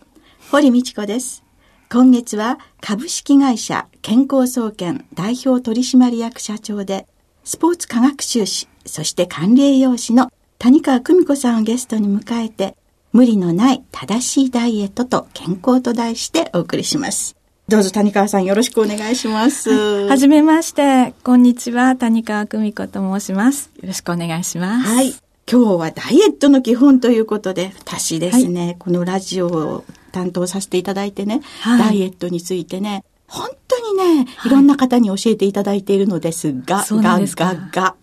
[0.52, 1.46] 堀道子です。
[1.90, 7.08] 今月は株式会社健康総研代表取締役社長で
[7.46, 12.76] スポーツ科学修士、そして管理栄養士の谷川久美子さんをゲストに迎えて、
[13.14, 17.36] 無理のない正しいダイエットと健康と題してお送りします。
[17.68, 20.08] どうぞ谷川さんよろしくお願いします。
[20.08, 21.14] はじめまして。
[21.24, 21.96] こんにちは。
[21.96, 23.70] 谷川久美子と申します。
[23.76, 24.88] よろしくお願いします。
[24.88, 25.14] はい。
[25.50, 34.50] 今日はダイエットの基本ということで、私ですね、はい、このラジオを担当させていただいてね、はい、ダイエットについてね、本当にね、い。
[34.50, 37.96] ろんな方に教えていただいているのですが、が、が、が、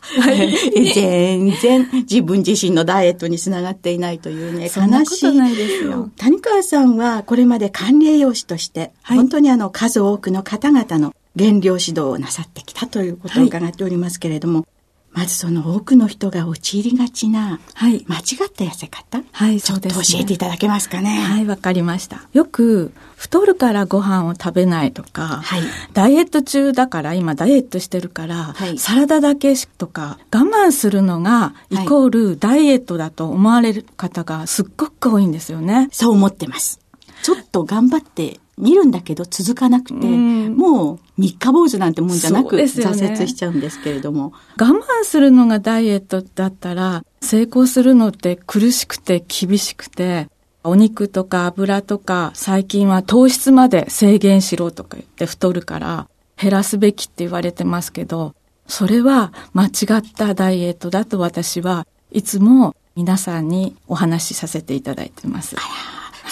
[0.94, 5.34] 全然自分自身のダイエットにつながっていないというね、悲しい。
[5.34, 6.10] ないですよ。
[6.16, 14.66] 谷川さんはこれまで管理栄養士として、はい、本当にあの数多くの方々の減量指導をなさってきたということを伺っておりますけれども、
[15.14, 21.18] まずその多くの人が陥りがちな、はい、間違った痩せ方、はい、そうです、ね、ちょっと教えていただけますかね？
[21.20, 22.22] はい、わかりました。
[22.32, 35.88] よく、太るからご飯を食べないとか、はい、ダイエット中だから今ダイエットしてるから、はい、サラダだけとか、我慢するのがイコールダイエットだと思われる方がすっごく多いんですよね。
[35.92, 36.80] そう思ってます。
[37.22, 44.32] ちょっと頑張って見るんだけど続かなくて、もう三日坊主なんてもんじゃなく、挫折しちゃうんですけれども。
[44.60, 50.28] 我慢するのがダイエットだったら、成功するのって苦しくて厳しくて、
[50.62, 56.08] お肉とか油とか、最近は糖質まで制限しろとか言って太るから、
[56.40, 58.34] 減らすべきって言われてますけど、
[58.66, 65.56] それは間違ったダイエットだと私はいつも皆さんにお話しさせていただいてます。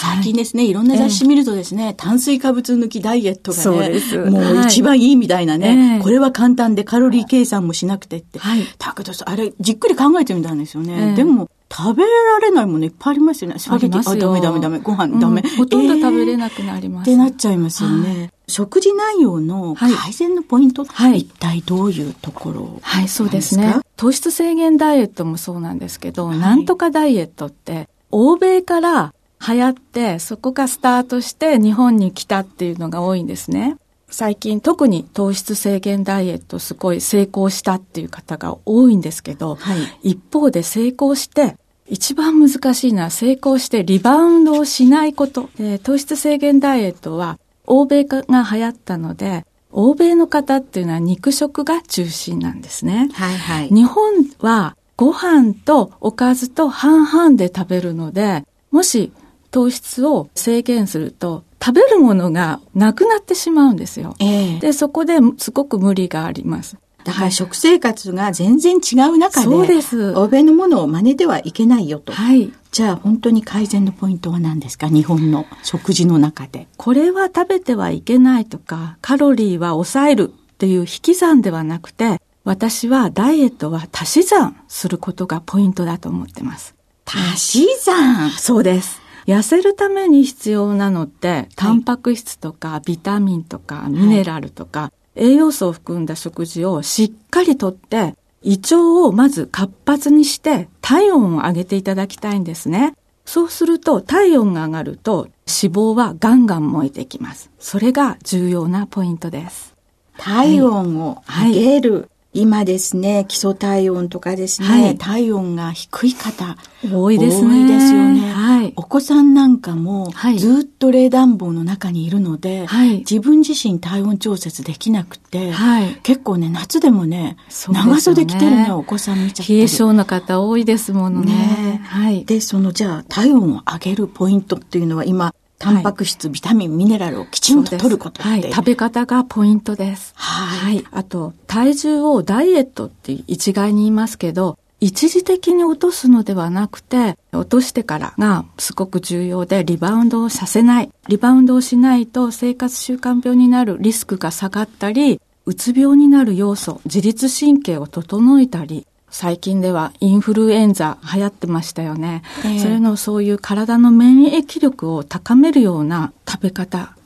[0.02, 0.72] 最近ですね、い。
[0.72, 8.40] ろんな雑誌見るとですね、炭水化物抜きダイエットがね、もう一番いいみたいなね、これは簡単でカロリー計算もしなくてって。
[8.78, 11.14] だけど、あれ、じっくり考えてみたんですよね。
[11.14, 13.58] でも、食べられないものいっぱいありますよね。
[13.58, 17.08] スパゲティ、あ、ダメダメダメ、ご飯ダメ、ほとんど食べれなくなります。
[17.08, 18.30] ってなっちゃいますよね。
[18.48, 23.76] 食事内容の改善のポイント、はい、一体どういうところはい、そうですね。
[23.96, 29.14] 糖質制限ダイエットもそうなんですけど、なんとかダイエットって、欧米から
[29.46, 33.76] 流行って、そこがスタートして日本に来たっていうのが多いんですね。
[34.08, 41.56] 最近特に糖質制限ダイエットすごい成功したっていう方が多いんですけど、はい、一方で成功して
[41.88, 45.48] 一番難しいのは成功してリバウンドをしないこと。
[45.58, 53.08] で糖質制限ダイエットは欧米が流行ったので、欧米の方っていうのは肉食が中心なんですね。
[53.14, 53.68] はいはい。
[53.68, 59.10] 日本はご飯とおかずと半々で食べるので、もし
[59.52, 64.16] 糖質を制限すると、食べるものがなくなってしまうんですよ。
[64.18, 66.76] えー、で、そこですごく無理があります。
[67.04, 70.12] だから食生活が全然違う中で、そうです。
[70.14, 72.12] 欧米のものを真似てはいけないよと。
[72.12, 72.52] はい。
[72.70, 74.88] じゃあ本当に改善のポイントは何ですか？
[74.88, 76.68] 日本の食事の中で。
[76.76, 86.74] これは食べてはいけないとか、カロリーは抑えるっていう引き算ではなくて、私はダイエットは足し算することがポイントだと思ってます。
[87.04, 88.30] 足し算？
[88.30, 89.01] そうです。
[89.26, 102.94] 痩せるために必要なのって、タンパク質とかビタミンとかミネラルとか、栄養素を含んだ食事をしっかりとって、胃腸をまず活発にして体温を上げていただきたいんですね。
[103.24, 107.50] そうすると体温が上がると脂肪はガンガン燃えてきます。
[107.58, 109.76] それが重要なポイントです。
[110.18, 111.92] 体温を上げる。
[111.94, 116.56] はい今ですね、基礎体温とかですね、はい、体温が低い方。
[116.90, 117.64] 多いですね。
[117.64, 118.32] 多いですよね。
[118.32, 118.72] はい。
[118.74, 127.36] お子さんなんかも、ずっと冷暖房の中にいるので、はい、自分自身体温調節できなくて、はい、結構ね、夏でもね、ね
[127.68, 131.32] 長袖着てるね、お子さん見ちゃって冷え性の方多いですものね。
[131.34, 132.24] ねはい。
[132.24, 138.42] で、その、じゃあ、体温を上げるポイントっていうのは今、タンパク質、ビタミン、ミネラルをきちんと取ることはい。
[138.42, 140.12] 食べ方がポイントです。
[140.16, 140.84] はい。
[140.90, 150.90] あと、体重をダイエットって一概に言いますけど、一時的に落とすのではなくて、落としてからがすごく重要で、リバウンドをさせない。
[151.06, 162.22] リバウンドをしないと生活習慣病になるリスクが下がったり、うつ病になる要素、自律神経を整えたり、最近ではインフルエンザ流行ってましたよね。
[162.44, 166.96] えー、それのそういう体の免疫力を高めるような食べ方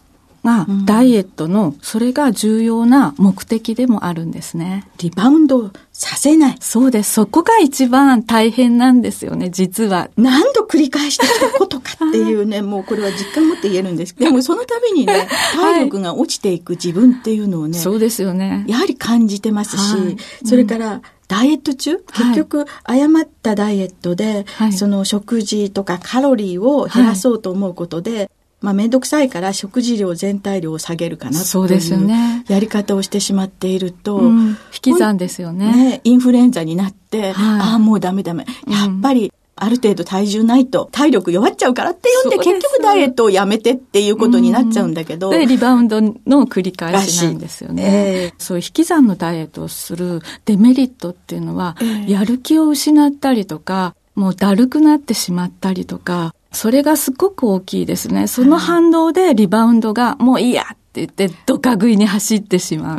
[0.46, 4.86] が、ダイエットのそれが重要な目的でもあるんですね。
[4.98, 6.56] リバウンドさせない。
[6.60, 7.14] そうです。
[7.14, 10.08] そこが一番大変なんですよね、実は。
[10.16, 15.26] 何度繰り返してきたことかっていうね、 もうこれは実感持って言えるんですけど、でもその度にね、
[15.56, 18.64] 体力が落ちていく自分っていうのをね、そうですよね。
[18.68, 28.30] やはり感じてますし、はい、それから、ダイエット中、結局、誤ったダイエットで、はい、その食事とかカロリーを減らそうと思うことで、はい、
[28.60, 32.10] まあ、めんどくさいから食事量全体量を下げるかなという
[32.48, 38.46] やり方をしてしまっていると、うん、引き算ですよね、ね、インフルエンザになって、はい、ああ、もうダメダメ。
[38.68, 45.30] やっぱり、ある程度体重ないと体力弱っちゃうからって言うんで結局ダイエットをやめてっていうことになっちゃうんだけど。
[45.30, 47.82] で、リバウンドの繰り返しなんですよね。
[47.84, 58.26] えー、そういう引き算のダイエットをするデメリットっていうのは、えー、やる気を失ったりとか、もうだるくなってしまったりとか、それがすごく大きいですね。
[58.26, 62.98] その反動でリバウンドがもういいやって言って、ドカ食いに走ってしま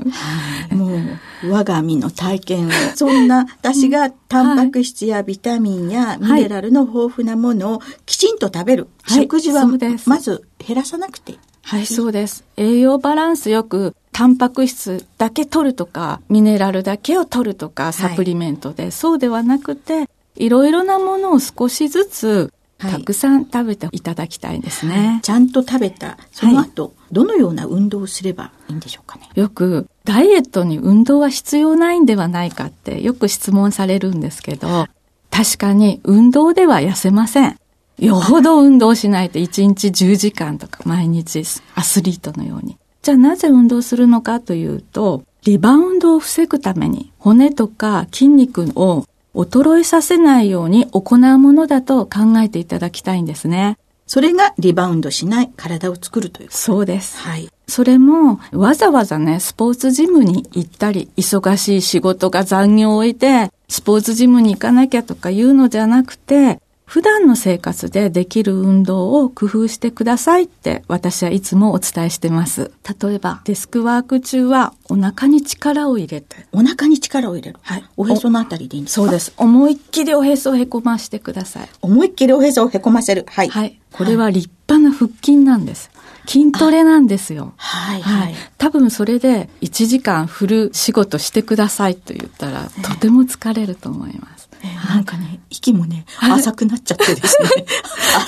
[0.72, 0.76] う。
[0.76, 0.98] も
[1.44, 2.72] う、我が身の体験を。
[2.96, 8.88] そんな私がタンパク質やビタミンやミネラルの豊富なものをきちんと食べる。
[9.02, 9.66] はい、食事は
[10.06, 11.40] まず減らさなくていい。
[11.64, 12.46] はい、そうです。
[12.56, 25.08] 栄養バランスよく、タンパク質だけ取るとか、ミネラルだけを取るとか、サプリメントで、はい、そうではなくて、いろいろなものを少しずつたくさん食べていただきたいですね。
[25.08, 29.30] はい、ちゃんと食べた、その後、はい、どのような運動をすればいいんでしょうかね？
[29.36, 34.88] よく、ダイエットに運動は必要ないんではないかってよく質問されるんですけど、
[35.30, 37.58] 確かに運動では痩せません。
[38.00, 41.44] よほど運動しないと1日10時間とか毎日
[41.76, 42.78] アスリートのように。
[43.02, 53.78] じゃあなぜ運動するのかというと、リバウンドを防ぐために骨とか筋肉を衰えさせないように行うものだと考えていただきたいんですね。
[54.08, 57.18] それがリバウンドしない体を作るというそうです。
[57.20, 57.50] はい。
[57.68, 72.72] それも、わざわざね、スポーツジムに行ったり、忙しい仕事が残業を置いて、スポーツジムに行かなきゃとかいうのじゃなくて、普段の生活でできる運動を工夫してくださいって私はいつもお伝えしてます。
[73.02, 76.48] 例えば、デスクワーク中はお腹に力を入れて。
[76.54, 77.84] お腹に力を入れるはい。
[77.98, 79.02] おへそのあたりでいいんですか？
[79.04, 79.34] そうです。
[79.36, 81.70] 思いっきりおへそをへこましてください。
[81.82, 83.26] 思いっきりおへそをへこませる。
[83.28, 83.50] はい。
[83.50, 83.80] はい。
[83.92, 85.92] これは立派な腹筋なんです。
[86.26, 87.54] 筋トレなんですよ。
[87.58, 94.37] はい、はい、多分それで1時間フル仕事してくださいと言ったら、とても疲れると思います。
[94.90, 97.50] なんかね、息もね、浅くなっちゃってですね、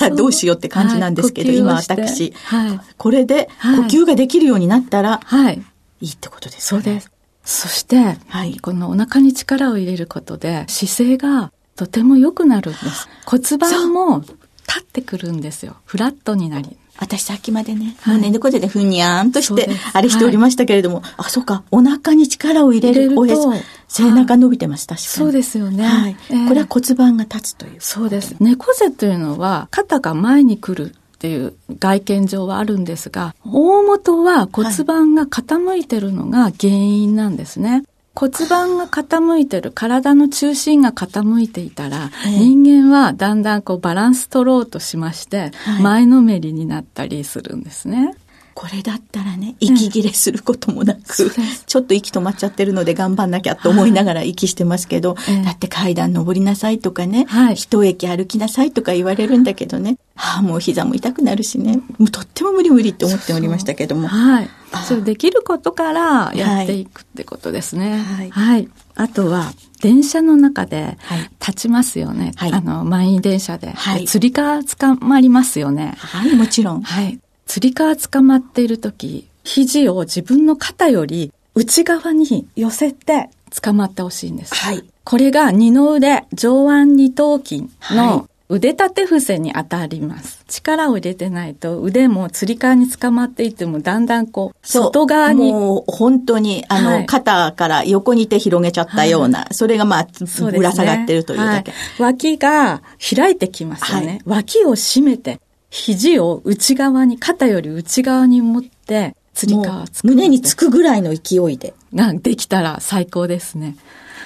[0.00, 5.62] あどうしようって感じなんですけど、今私、はい、これで呼吸ができるようになったら、はい、
[6.00, 6.60] いいってことですね。
[6.60, 7.10] そうです。
[7.44, 13.08] そして、はい、このお腹に力を入れることで、姿勢がとても良くなるんです。
[13.24, 15.76] 骨盤も立ってくるんですよ。
[15.84, 16.76] フラットになり。
[17.00, 23.54] 私さっきまでね、もうね、猫背でふにゃーんとして、あれしておりましたけれども、はい、あ、そうか、お腹に力を入れるおへそ、
[23.90, 25.08] 背中伸びてます、確かに。
[25.08, 25.84] そうですよね。
[25.84, 26.16] はい。
[26.30, 27.76] えー、これは骨盤が立つという。
[27.80, 28.36] そうです。
[28.38, 37.82] 猫背というのは、肩が前に来るっていう外見上はあるんですが、大元は骨盤が傾いてるのが原因なんですね。
[38.14, 48.14] 骨盤が傾いてる、体の中心が傾いていたら、人間はだんだんこうバランス取ろうとしまして、前のめりになったりするんですね。
[48.54, 51.30] これだったらね、息切れすることもなく、うん、
[51.66, 64.08] ちょっと息止まっちゃってるので頑張んなきゃと思いながら息してますけど、はい、だって階段登りなさいとかね、はい、一駅歩きなさいとか言われるんだけどね、はあ、もう膝も痛くなるしね、もうとっても無理無理って思っておりましたけども。
[64.08, 64.50] はい。
[64.86, 67.98] そうできることからやっていくってことですね。
[67.98, 68.30] はい。
[68.30, 70.98] はい、あとは、電車の中で
[71.40, 72.32] 立ちますよね。
[72.36, 73.70] はい、あの、満員電車で。
[73.70, 74.04] はい。
[74.04, 75.94] 釣り革捕まりますよね。
[75.96, 76.82] はい、もちろん。
[76.82, 77.18] はい。
[77.50, 83.28] 釣り革捕まっている時、肘を自分の肩より内側に寄せて、
[83.60, 84.54] 捕まってほしいんです。
[84.54, 84.84] はい。
[85.02, 90.44] これが二の腕、上腕二頭筋の腕立て伏せに当たります。
[90.46, 95.50] 力を入れてないと腕もつり革に捕まっていてもだんだんこう、外側に。
[95.52, 100.06] もう本当に、あの、はい肩から横に手広げちゃったような、それがまあ、
[100.52, 101.72] ぶら下がってるというだけ。
[101.72, 102.80] はい脇が
[103.16, 104.20] 開いてきますよね。
[104.24, 105.40] 脇を締めて、
[105.70, 110.14] 肘を内側に、肩より内側に持って、つり革を作る。
[110.14, 111.74] 胸につくぐらいの勢いで。
[111.94, 113.76] ができたら最高ですね。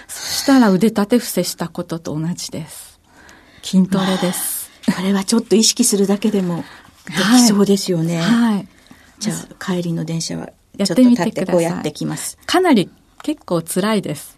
[0.09, 3.01] そしたら腕立て伏せしたことと同じです。
[3.63, 4.71] 筋トレです。
[4.95, 6.65] これはちょっと意識するだけでも
[7.07, 8.21] ではいきそうですよね。
[8.21, 8.69] はい。
[9.19, 12.39] じゃあ、帰りの電車は、やっちょっと立てみてこうやってきます。
[12.47, 12.91] かなり
[13.23, 14.37] 結構辛いです。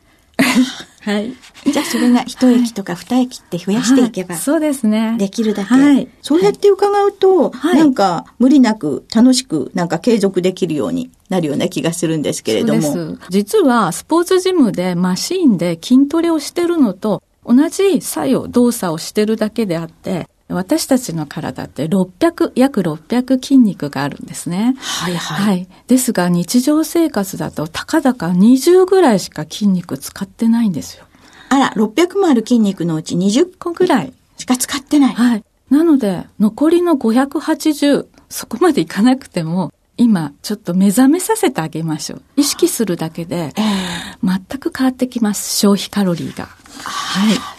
[1.03, 1.33] はい。
[1.71, 5.17] じゃあ、それが一駅とか二駅って増やしていけばはい、そうですね。
[5.19, 5.75] できるだけ。
[5.75, 6.09] はい。
[6.21, 12.83] そうやって伺うと、はいなんか無理なく楽しくなんか継続できるようになるような気がするんですけれども。
[12.83, 13.31] そうです。
[13.31, 24.77] 実はスポーツジムでマシーンで筋トレをしてるのと同じ作用、動作をしてるだけであって、私たちの体って600、約600筋肉があるんですね。
[24.79, 25.47] はいはい。
[25.47, 25.69] はい。
[25.89, 31.05] ですが日常生活だとたかだか20ぐらいしか筋肉使ってないんですよ。
[31.49, 34.13] あら、600もある筋肉のうち20個ぐらい。
[34.37, 35.15] しか使ってない。
[35.15, 35.45] はい。
[35.71, 42.23] なので、残りの580、そこまでいかなくても、今、ちょっと目覚めさせてあげましょう。
[42.37, 43.63] 意識するだけで、ええ
[44.23, 45.57] 全く変わってきます。
[45.59, 46.47] 消費カロリーが。
[46.83, 47.56] はい。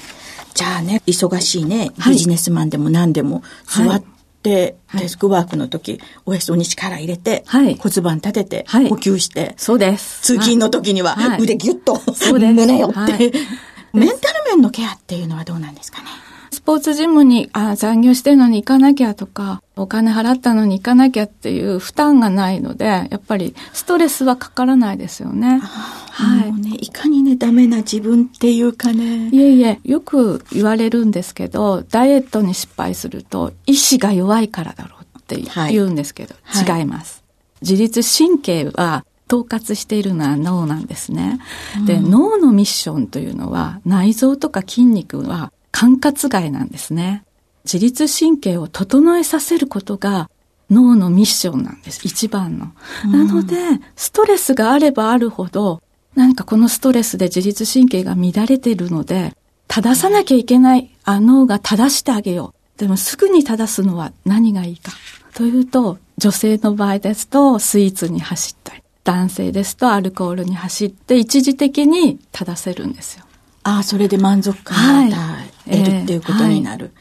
[0.57, 2.13] じゃあね、忙しいね、はい。
[2.13, 3.87] ビジネスマンでも何でも、はい。
[3.89, 4.03] 座っ
[4.41, 5.01] て、はい。
[5.01, 7.75] デスクワークの時、おへそに力入れて、はい。
[7.75, 8.89] 骨盤立てて、はい。
[8.89, 10.21] 呼吸して、そうです。
[10.23, 11.41] 通勤の時にははい。
[11.43, 12.53] 腕ギュッと、そうです。
[12.53, 13.31] 胸寄って、はい。
[13.93, 16.07] メンタル面のケアっていうのはどうなんですかね？
[16.51, 25.59] スポーツジムにあ残業してるのに行かなきゃとか、お金払ったのに行かなきゃっていう負担がないので、やっぱりストレスはかからないですよね。
[25.59, 29.29] はいもうね、いかにね、ダメな自分っていうかね。
[29.29, 37.23] いえいえ、よく言われるんですけど、ダイエットに失敗すると、意志が弱いからだろうってはい言うんですけど、はい違います。
[37.61, 41.39] 自律神経は統括しているのは脳なんですね。
[41.85, 47.23] で、脳のミッションというのは、内臓とか筋肉は管轄外なんですね。
[47.71, 50.29] 自律神経を整えさせることが
[50.71, 52.01] 脳のミッションなんです。
[52.03, 52.71] 一番の。
[53.11, 53.55] なので、
[53.95, 55.81] ストレスがあればあるほど、
[56.15, 59.35] なんかこのストレスで自律神経が乱れているので、
[59.67, 62.79] 正さなきゃいけない、あ脳が正してあげよう。
[62.79, 64.91] でもすぐに正すのは何がいいか。
[65.33, 73.25] というと、女性の場合ですとスイーツに走ったり、男性ですとアルコールに走って一時的に正せるんですよ。
[73.63, 76.91] ああ、それで満足感を与えはいるっていうことになる。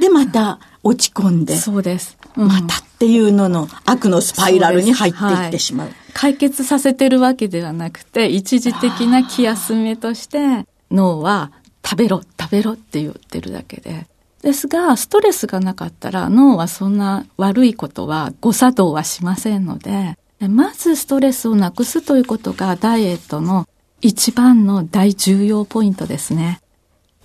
[0.00, 2.16] で、また落ち込んで、そうです。
[2.36, 5.88] うんまたっていうのの悪のスパイラルに入っていってしまう。
[6.14, 11.52] 解決させてるわけではなくて、一時的な気休めとして、脳は
[11.84, 14.06] 食べろ、食べろって言ってるだけで。
[14.42, 23.66] ですが、ストレスがなかったら脳はそんな悪いことは誤作動はしませんので、まずストレスをなくすということがダイエットの
[24.00, 26.60] 一番の大重要ポイントですね。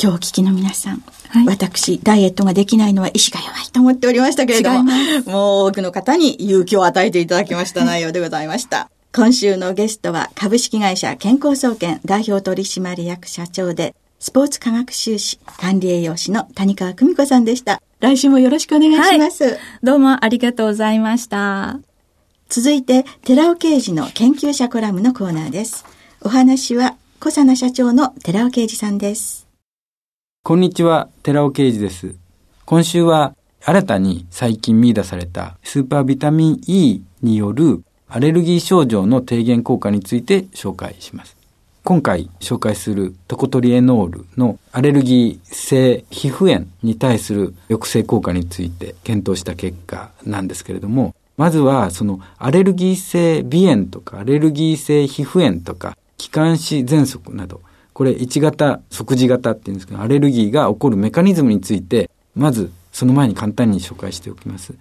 [0.02, 8.90] 今日お聞きの皆さん、はい私、ダイエットができないのは意志が弱いと思っておりましたけれども、もう多くの方に勇気を与えていただきました内容でございました。
[9.14, 17.82] 今週のゲストは株式会社健康総研代表取締役社長で、スポーツ科学修士管理栄養士の谷川久美子さんでした。
[18.00, 19.58] 来週もよろしくお願いします。
[19.84, 21.78] どうもありがとうございました。
[22.48, 25.84] 続いて、寺尾啓二の研究者コラムのコーナーです。
[26.22, 29.49] お話は、小佐奈社長の寺尾啓二さんです。
[30.42, 32.16] こんにちは、寺尾啓二です。
[32.66, 41.38] 今週は新たに最近見出されたスーパービタミン E によるアレルギー症状の低減効果について紹介します。
[41.84, 57.62] 今回紹介するトコトリエノールのアレルギー性皮膚炎に対する抑制効果について検討した結果なんですけれども、まずはそのアレルギー性鼻炎とかアレルギー性皮膚炎とか気管支喘息など
[58.00, 64.74] これ1型、即時型って言うんですけど、アレルギーが起こるメカニズムについて、まずその前に簡単に紹介しておきます。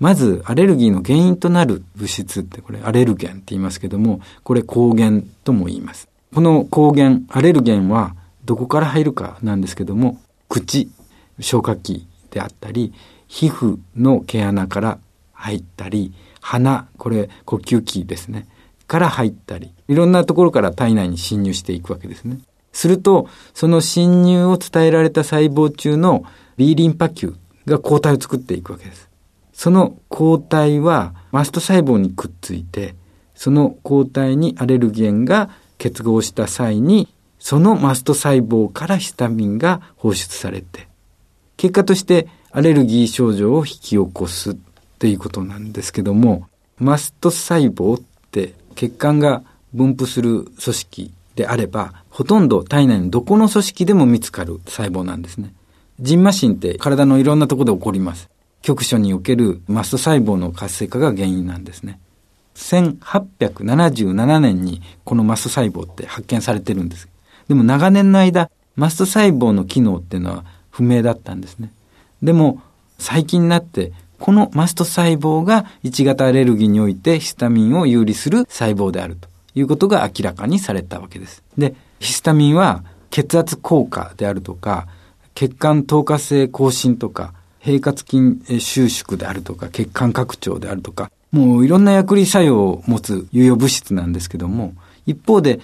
[0.00, 6.08] まず、アレルギーの原因となる物質って、これアレルゲンって言いますけども、これ抗原とも言います。
[6.34, 8.14] この抗原、アレルゲンは
[8.46, 10.18] どこから入るかなんですけども、
[10.48, 10.88] 口、
[11.40, 12.94] 消化器であったり、
[13.28, 14.98] 皮膚の毛穴から
[15.34, 18.46] 入ったり、鼻、これ呼吸器ですね。
[18.86, 22.38] から入ったり、いろんなところから体内に侵入していくわけですね。
[22.74, 26.24] すると、その侵入を伝えられた細胞中の
[26.56, 27.34] B リンパ球
[27.66, 29.08] が抗体を作っていくわけです。
[29.54, 32.96] その抗体はマスト細胞にくっついて、
[33.34, 40.88] その抗体にアレルゲンが結合した際に、そのマスト細胞からヒスタミンが放出されて、
[41.56, 44.56] 結果としてアレルギー症状を引き起こすっ
[44.98, 48.02] ていうことなんですけども、マスト細胞っ
[48.32, 55.52] て血管が分布する組織であれば、ほとんど体内のどこの組織でも見つかる細胞なんですね。
[56.00, 58.28] ジンマシンって体のいろんなところで起こります。
[58.62, 62.00] 局所におけるマスト細胞の活性化が原因なんですね。
[62.54, 67.08] 1877年にこのマスト細胞って発見されてるんです。
[67.48, 71.72] でも長年の間、マスト細胞の機能っていうのは不明だったんですね。
[72.22, 72.62] でも、
[72.98, 81.42] 最近になって、このマスト細胞が1型アレルギーにおいてヒスタミンを有利する細胞であるということが明らかにされたわけです。
[81.56, 84.86] で、ヒスタミンは血圧効果であるとか、
[85.34, 94.74] 血管透過性更新とか、平滑筋収縮であるとか、血管拡張であるとか、もういろんな薬理作用を持つ有用物質なんですけども、
[95.06, 95.60] 一方で、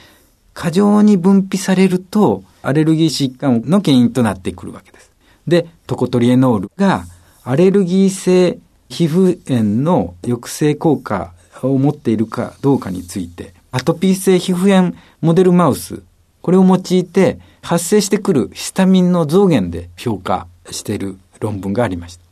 [0.53, 5.13] 過剰に分泌されると、アレルギー疾患の原因となってくるわけです。
[5.47, 7.05] で、トコトリエノールが、
[7.45, 11.33] アレルギー性皮膚炎の抑制効果
[11.63, 16.03] を持っているかどうかについて、アトピー性皮膚炎モデルマウス、
[16.43, 22.23] これを用いて発生してくるヒスタミンの増減で評価している論文がありました。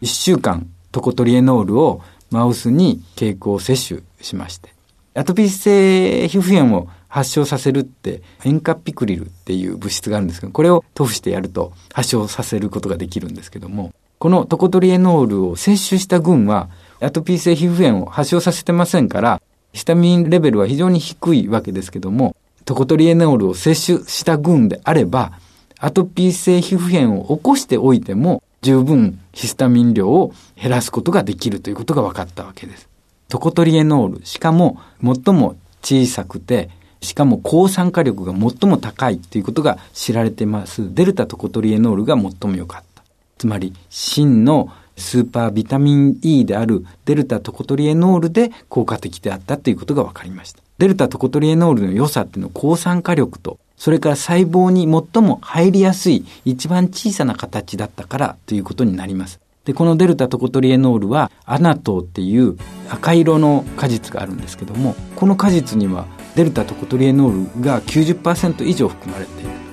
[0.00, 4.72] 1週間トコトリエノールをマウスに経口摂取しまして、
[5.14, 25.32] アトピー性皮膚炎を発症させるって、エンカピクリルっていう物質があるんですけど、これを塗布してやると発症させることができるんですけども、このトコトリエノールを摂取した群は、アトピー性皮膚炎を発症させてませんから、ヒスタミンレベルは非常に低いわけですけども、トコトリエノールを摂取した群であれば、
[25.78, 32.88] アトピー性皮膚炎を起こしておいても、十分ヒスタミン量を減らすことができるということが分かったわけです。
[33.28, 36.70] トコトリエノール、しかも最も小さくて、
[37.00, 40.92] しかも抗酸化力が最も高いということが知られています。
[40.94, 43.02] デルタトコトリエノールが最も良かった。
[43.38, 50.62] つまり、真のスーパービタミン E であるデルタトコトリエノールで効果的であったということが分かりました。
[50.78, 59.40] デルタトコトリエノールの良さっていうのは抗酸化力と、それから細胞に最も入りやすい一番小さな形だったからということになります。
[59.64, 62.56] で、このデルタトコトリエノールはアナトーっていう
[62.88, 66.06] 赤色の果実があるんですけども、この果実には
[66.36, 69.67] デルタトコトリエノールが90%以上含まれている。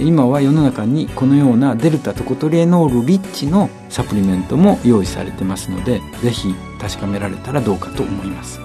[0.00, 8.60] 今は世の中にこのようなデルタトコトリエノールリッチのサプリメントも用意されてますのでぜひ確かめられたらどうかと思います。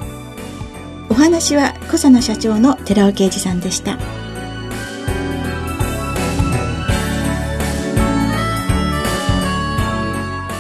[1.10, 3.98] お話は小佐野社長の寺尾啓二さんでした。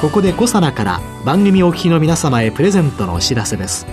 [0.01, 3.87] ここで小佐奈から番組お聞きの皆様へプレゼントのお知らせです。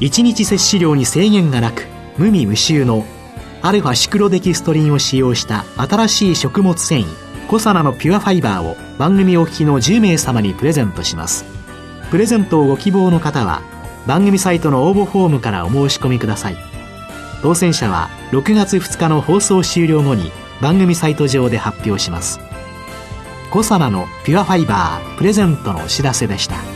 [0.00, 1.86] 1日摂取量に制限がなく
[2.18, 3.06] 無味無臭の
[3.66, 7.06] アルファシクロデキストリンを使用した新しい食物繊維
[7.48, 11.44] コサナのピュアファイバーを番組お聞きの10名様にプレゼントします。
[12.12, 13.62] プレゼントをご希望の方は
[14.06, 16.56] 番組サイトの応募フォームからお申し込みください。
[17.42, 20.30] 当選者は6月2日の放送終了後に
[20.62, 22.38] 番組サイト上で発表します。
[23.50, 26.75] コサナのピュアファイバープレゼントのお知らせでした。